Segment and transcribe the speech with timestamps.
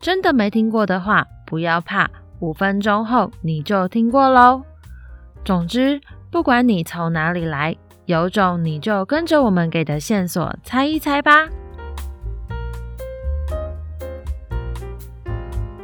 [0.00, 2.10] 真的没听过的话，不要怕，
[2.40, 4.62] 五分钟后你就听过喽。
[5.44, 6.00] 总之，
[6.30, 11.48] 不管你从哪里来，有种你就跟着我们给的线索猜一猜吧。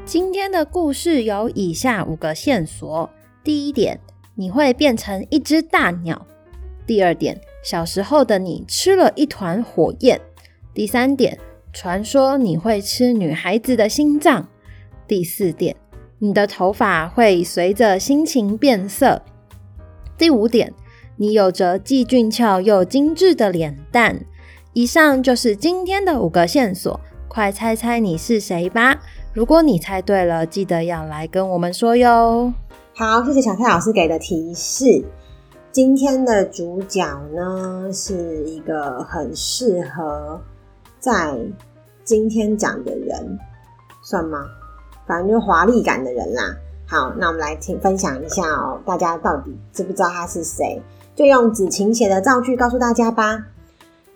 [0.05, 3.09] 今天的故事有以下五个线索：
[3.45, 4.01] 第一点，
[4.35, 6.27] 你会变成一只大鸟；
[6.87, 10.19] 第二点，小时候的你吃了一团火焰；
[10.75, 11.39] 第三点。
[11.73, 14.49] 传说你会吃女孩子的心脏。
[15.07, 15.77] 第四点，
[16.19, 19.23] 你的头发会随着心情变色。
[20.19, 20.73] 第五点，
[21.17, 24.21] 你有着既俊俏又精致的脸蛋。
[24.73, 29.01] 以上就是今天的五个线索，快猜猜你是谁吧！
[29.33, 32.53] 如果你猜对了，记得要来跟我们说哟。
[32.95, 35.05] 好，谢谢小蔡老师给的提示。
[35.73, 40.41] 今天的主角呢，是一个很适合。
[41.01, 41.35] 在
[42.05, 43.39] 今天讲的人
[44.03, 44.45] 算吗？
[45.07, 46.55] 反正就是华丽感的人啦。
[46.87, 50.83] 好，那我们来听分享一下哦，大家到底知不知道他是谁？
[51.17, 53.47] 就用子晴写的造句告诉大家吧。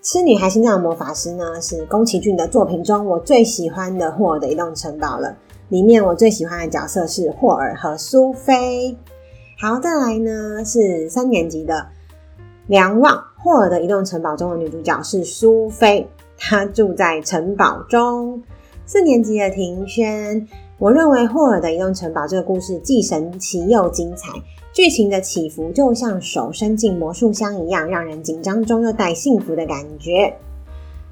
[0.02, 5.34] 吃女孩心脏的魔法师呢，是宫崎骏的作品中我最喜欢的霍尔的移动城堡了。
[5.70, 8.98] 里面我最喜欢的角色是霍尔和苏菲。
[9.58, 11.86] 好，再来呢是三年级的
[12.66, 16.06] 梁望，霍尔的移动城堡中的女主角是苏菲。
[16.47, 18.42] 他住在城堡中。
[18.84, 24.28] 四年级的庭轩，我认为霍尔的移动城堡这个故事既神奇又精彩，
[24.70, 30.36] 剧情的起伏就像手伸进魔术箱一样，让人紧张中又带幸福的感觉。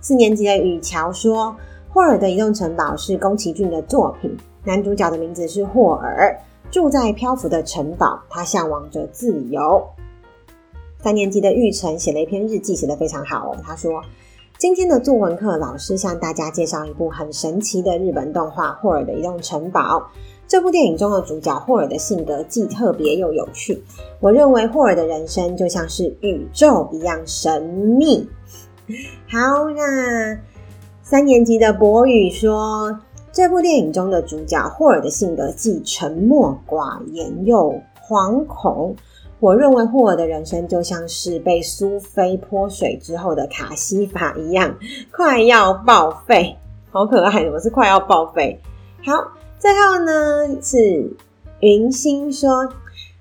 [0.03, 1.57] 四年级的雨乔说，
[1.89, 6.39] 霍尔的移动城堡是宫崎骏的作品，男主角的名字是霍尔，
[6.71, 9.83] 住在漂浮的城堡，他向往着自由。
[11.03, 13.57] 三年级的玉成写了一篇日记，写得非常好。
[13.65, 14.03] 他说。
[14.63, 19.99] 今天的作文课，老师向大家介绍一部很神奇的日本动画《霍尔的移动城堡》。
[20.47, 23.83] 这部电影中的主角霍尔的性格既特别又有趣。
[24.21, 28.31] 我认为霍尔的人生就像是宇宙一样神秘。
[29.29, 30.39] 好，那
[31.03, 33.01] 三年级的博宇说，
[33.33, 38.95] 这部电影中的主角霍尔的性格既沉默寡言又惶恐。
[39.43, 44.73] 我认为霍尔的人生就像是被苏菲泼水之后的卡西法一样，
[45.11, 46.57] 快要报废，
[46.93, 47.51] 好可爱！
[47.51, 48.61] 我是快要报废。
[49.05, 51.13] 好，最后呢是
[51.59, 52.73] 云星说，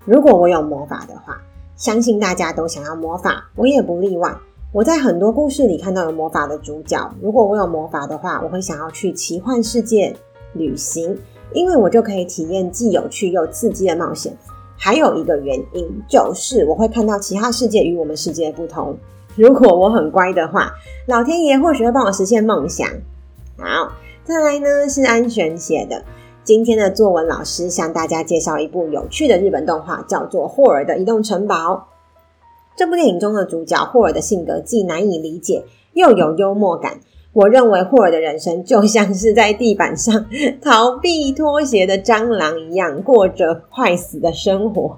[0.06, 1.42] 如果我有魔法的话，
[1.76, 4.32] 相信大家都想要魔法，我也不例外。
[4.72, 10.16] 我在很多故事里看到有魔法的主角，如果我有魔法的话，我会想要去奇幻世界
[10.54, 11.18] 旅行，
[11.52, 14.38] 因为我就可以体验既有趣又刺激的冒险。
[14.84, 18.98] 还有一个原因就是我会看到其他世界与我们世界不同。
[19.36, 20.74] 如果我很乖的话，
[21.06, 22.90] 老天爷或许会帮我实现梦想。
[23.60, 23.92] 好，
[24.24, 26.04] 再来呢是安璇写的。
[26.44, 31.76] 今天的作文老师向大家介绍一部有趣的日本动画，叫做《霍尔的移动城堡》。
[32.76, 37.00] 这部电影中的主角霍尔的性格既难以理解，又有幽默感。
[37.34, 40.26] 我认为霍尔的人生就像是在地板上
[40.62, 44.98] 逃避拖鞋的蟑螂一样，过着快死的生活，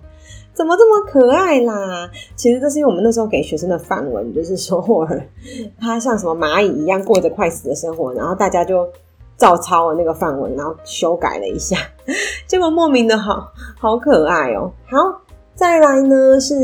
[0.52, 2.10] 怎么这么可爱啦？
[2.36, 5.24] 其实这是因为我们那时候给学生的范文，就是说霍尔
[5.80, 8.88] 他像什么蚂蚁一样过着快死的生活，然后大家就
[9.38, 11.78] 照抄了那个范文，然后修改了一下，
[12.48, 14.72] 结果莫名的好好可爱哦。
[14.86, 14.98] 好，
[15.54, 16.56] 再来呢是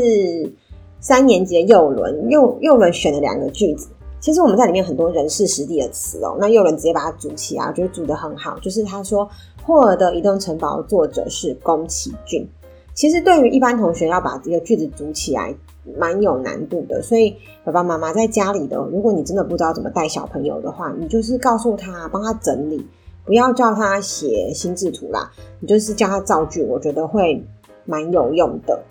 [0.98, 3.88] 三年级的幼伦，幼幼伦选了两个句子。
[4.20, 8.58] 其实我们在里面很多人事实地的词哦，那有人直接把它组起来，我觉得组得很好。
[8.60, 9.28] 就是他说
[9.64, 12.46] 霍尔的移动城堡作者是宫崎骏。
[12.92, 15.54] 其实对于一般同学要把这个句子组起来，
[15.96, 17.00] 蛮有难度的。
[17.00, 17.34] 所以
[17.64, 22.86] 爸爸妈妈在家里的，如果你真的不知道怎么带小朋友的话，你就是告诉他，帮他整理，
[23.24, 25.30] 不要叫他写心智图啦，
[25.60, 27.42] 你就是叫他造句，我觉得会
[27.86, 28.82] 蛮有用的。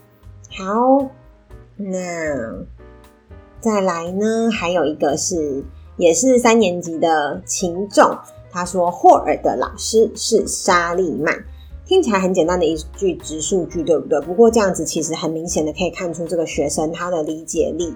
[0.57, 1.07] 好，
[1.77, 2.78] 那。
[3.61, 5.63] 再来呢，还有一个是，
[5.97, 8.17] 也是三年级的秦仲，
[8.49, 11.35] 他说霍尔的老师是沙利曼，
[11.85, 14.19] 听起来很简单的一句直述句，对不对？
[14.21, 17.93] 不过这样子其实很明显的可以看出这个学生他的理解力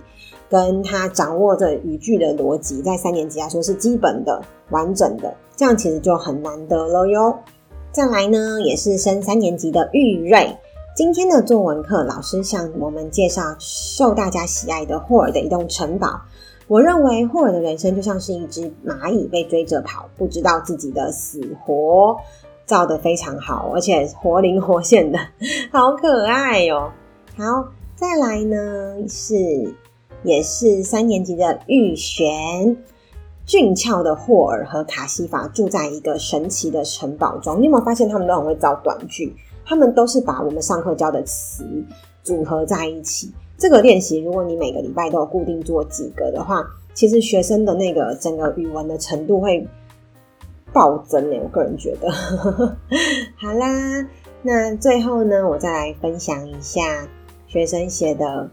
[0.49, 7.39] 跟他掌握着语句的逻辑，在三年级来说是基本的、完整的，这样其实就很难得了哟。
[7.93, 10.57] 再来呢，也是升三年级的玉瑞。
[10.95, 16.21] 今天的作文课，老师向我们介绍受大家喜爱的霍尔的移动城堡。
[16.67, 22.15] 我认为霍尔的人生就像是一只蚂蚁被追着跑，不知道自己的死活，
[22.67, 25.17] 造得非常好，而且活灵活现的，
[25.71, 26.91] 好可爱哟、
[27.37, 29.73] 好，再来呢是
[30.21, 32.77] 也是三年级的玉璇。
[33.45, 37.59] 俊俏的霍尔和卡西法住在一个神奇的城堡中。
[37.59, 39.35] 你有没有发现他们都很会造短句？
[39.65, 41.63] 他们都是把我们上课教的词
[42.23, 43.31] 组合在一起。
[43.57, 49.65] 这个练习，如果你每个礼拜都有固定做几个的话，其实学生的那个整个语文的程度会
[50.73, 52.11] 暴增，我个人觉得。
[53.37, 54.07] 好啦，
[54.41, 57.07] 那最后呢，我再来分享一下
[57.47, 58.49] 学生写的。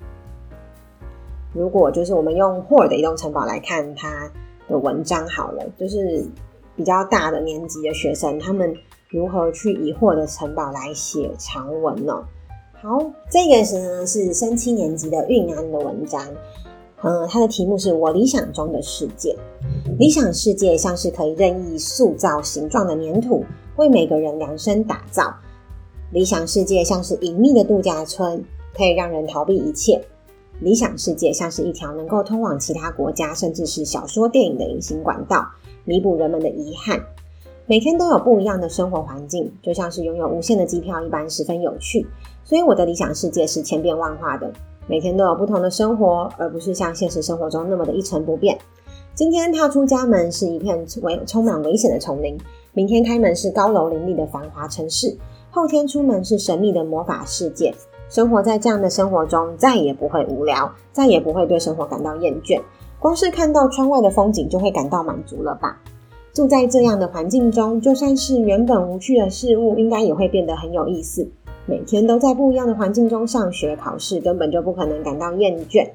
[1.53, 4.31] 如果就是我们用霍尔的移动城堡来看他
[4.69, 6.25] 的文章好了，就是
[6.77, 8.73] 比较大的年级的学生，他们。
[9.11, 12.15] 如何去以霍尔的城堡来写长文呢？
[12.81, 12.97] 好，
[13.29, 16.25] 这个是呢是升七年级的韵安的文章，
[17.03, 19.37] 嗯，它的题目是我理想中的世界。
[19.99, 23.45] 理想世界像是可以任意塑造形状的粘土，
[23.77, 25.35] 为每个人量身打造。
[26.13, 28.45] 理想世界像是隐秘的度假村，
[28.77, 30.01] 可以让人逃避一切。
[30.61, 35.45] 理想世界像是一条能够通往其他国家，甚至是小说电影的隐形管道，
[35.85, 37.01] 弥补人们的遗憾。
[37.71, 42.05] 每天都有不一样的生活环境，就像是拥有无限的机票一般，十分有趣。
[42.43, 44.53] 所以我的理想世界是千变万化的，
[44.89, 48.59] 每天都有不同的生活，而不是像现实生活中那么的一成不变。
[49.15, 52.37] 今天踏出家门是一片危充满危险的丛林，
[52.73, 55.17] 明天开门是高楼林立的繁华城市，
[55.53, 57.73] 后天出门是神秘的魔法世界。
[58.09, 62.61] 生活在这样的生活中，再也不会无聊，再也不会对生活感到厌倦。
[62.99, 65.81] 光是看到窗外的风景，就会感到满足了吧？
[66.33, 71.29] 住在这样的环境中，就算是原本无趣的事物，应该也会变得很有意思。
[71.67, 75.91] 每天都在不一样的环境中上学、考试，根本就不可能感到厌倦。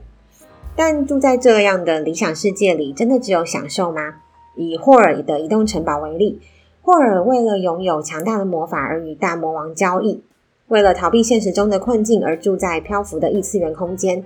[0.75, 4.15] 但住在这样的理想世界里，真的只有享受吗？
[4.57, 6.41] 以霍尔的移动城堡为例，
[6.81, 10.21] 霍尔为了拥有强大的魔法而与大魔王交易，
[10.67, 14.25] 为了逃避现实中的困境而住在漂浮的异次元空间。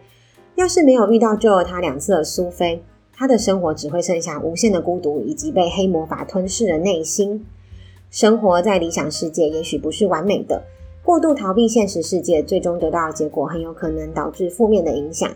[0.56, 2.84] 要是没有遇到救了他两次的苏菲。
[3.20, 7.46] 他的生活只会剩下无限的孤独，以及被黑魔法吞噬的内心。
[8.10, 10.64] 生活在理想世界，也许不是完美的。
[11.04, 15.30] 过度逃避现实世界，最终得到的结果很有可能导致负面的影响。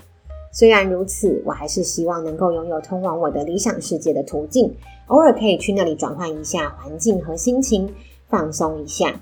[0.53, 4.74] 虽然如此，我还是希望能够拥有通往我的理想世界的途径，
[5.07, 7.94] 偶尔可以去那里转换一下环境和心情，
[8.30, 9.19] 放松一下。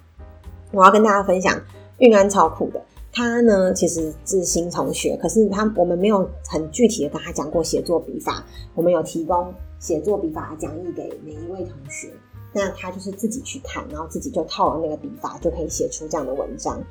[0.71, 1.59] 我要跟大家分享，
[1.97, 2.79] 韵安超酷的。
[3.13, 12.09] 他呢，其实是新同学，可是他我们没有很具体的跟他讲过写作笔法，我们有提供写作笔法的讲义给每一位同学，
[12.53, 16.81] 那他就是自己去看，然后自己就套了那个笔法，就可以写出这样的文章。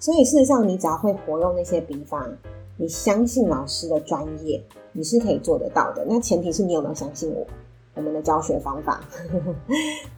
[0.00, 2.28] 所以事实上，你只要会活用那些笔法，
[2.76, 4.60] 你相信老师的专业，
[4.92, 6.04] 你是可以做得到的。
[6.08, 7.46] 那前提是你有没有相信我，
[7.94, 9.00] 我们的教学方法？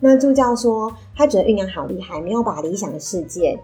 [0.00, 3.58] 那助教说，他觉得酝酿好厉害，没有把理想的世界。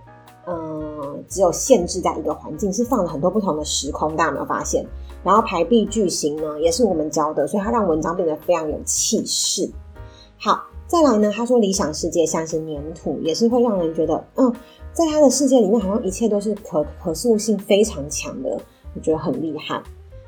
[0.48, 4.86] 嗯，只有限制在一个环境，是放了很多不同的时空，大家有没有发现？
[5.24, 9.68] 然后排比句型呢，也是我们教的，所以它让文章变得非常有气势。
[10.38, 14.52] 好，再来呢，他说理想世界像是粘土，也是会让人觉得，嗯，
[14.92, 18.50] 在他的世界里面，好像一切都是可可塑性非常强的，
[18.94, 19.82] 我觉得很厉害。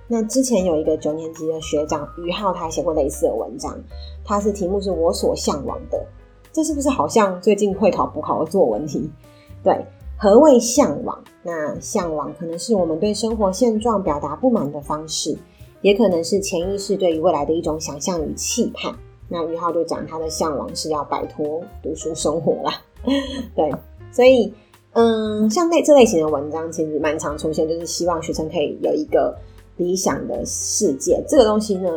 [0.09, 3.79] 那之前有一个九年级的学长于浩，他写过类似的文章，
[4.25, 6.05] 他是题目是我所向往的，
[6.53, 9.09] 这是不是好像最近会考补考的作文题？
[9.63, 9.87] 对。
[10.21, 11.23] 何谓向往？
[11.45, 15.39] 那向往可能是我们对生活现状表达不满的方式，
[15.81, 18.93] 也可能是潜意识对于未来的一种想象与期盼。
[19.29, 22.83] 那于浩就讲他的向往是要摆脱读书生活啦。
[23.55, 23.73] 对，
[24.11, 24.53] 所以
[24.95, 29.37] 嗯，像类这类型的文章其实蛮常出现，就是希望学生可以有一个
[29.77, 31.23] 理想的世界。
[31.29, 31.89] 这个东西呢，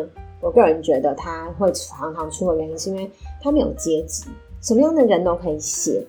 [0.42, 3.10] 我个人觉得它会常常出的原因，是因为
[3.42, 4.26] 它没有阶级，
[4.62, 6.06] 什么样的人都可以写。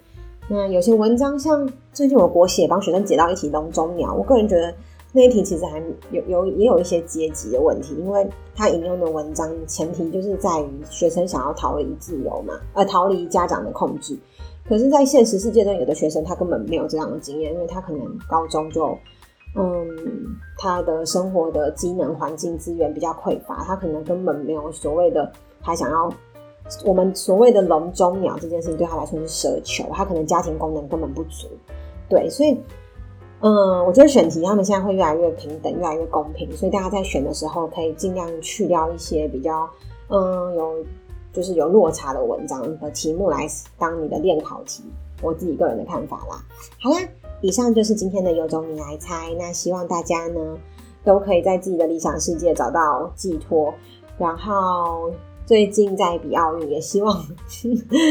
[0.53, 4.71] 那有些文章，像最近我国写帮学生解到一题笼中鸟，我个人觉得
[5.11, 14.15] 那一题其实还有有也有一些阶级的问题，因为他引用的文章前提就是在于学生想要逃离自由嘛，呃，逃离家长的控制。
[14.69, 18.95] 可是，在现实世界中，有的学生他根本没有这样的经验，因为他可能高中就，
[19.57, 19.89] 嗯，
[20.59, 25.33] 他的生活的机能、环境、资源比较匮乏，他可能根本没有所谓的
[25.63, 26.13] 他想要。
[26.85, 31.49] 我们所谓的笼中鸟这件事情对他来说是奢求，他可能家庭功能根本不足，
[32.09, 32.59] 对，所以，
[33.41, 39.69] 嗯，我觉得选题他们现在会越来越平等，越来越公平，所以大家在选的时候可以尽量去掉一些比较，
[40.09, 40.85] 嗯，有
[41.33, 43.47] 就是有落差的文章的题目来
[43.79, 44.85] 当你的练考题。
[45.23, 46.45] 我自己个人的看法啦。
[46.81, 46.99] 好啦，
[47.41, 49.33] 以上就是今天的有种你来猜。
[49.39, 50.59] 那希望大家呢
[51.05, 53.73] 都可以在自己的理想世界找到寄托。
[54.19, 55.13] 然后
[55.47, 57.27] 最近在比奥运，也希望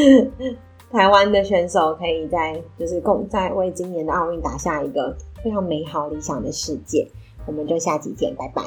[0.91, 7.07] 台湾的选手可以在就是共在为今年的奥运打下一个非常美好理想的世界。
[7.45, 8.63] 我们就下集见，拜拜。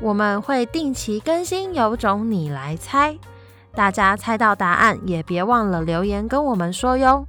[0.00, 3.18] 我们会定期更新，有种你来猜。
[3.74, 7.26] 大家猜到答案也别忘了留言跟我们说哟。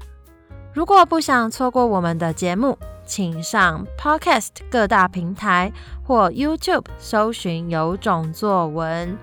[0.73, 5.71] 如果不想错过我们的节目，请上 Podcast 各大平台
[6.05, 9.17] 或 YouTube 搜寻“有种作文”，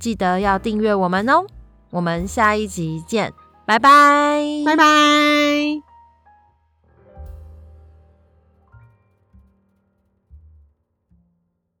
[0.00, 1.44] 记得要订阅我们哦。
[1.90, 3.32] 我们下一集见，
[3.66, 5.89] 拜拜，拜拜。